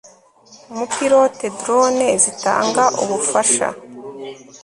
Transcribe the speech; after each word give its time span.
umu 0.71 0.85
pilote 0.95 1.45
drone 1.59 2.07
zitanga 2.23 2.83
ubufasha 3.03 3.67